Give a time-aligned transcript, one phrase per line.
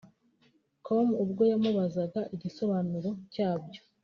[0.85, 3.81] com ubwo yamubazaga igisobanuro cyabyo